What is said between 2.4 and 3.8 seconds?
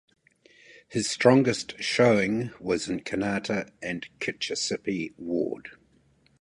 was in Kanata